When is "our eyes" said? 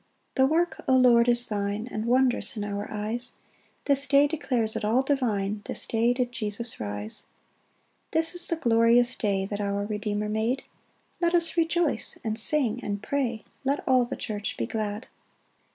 2.63-3.33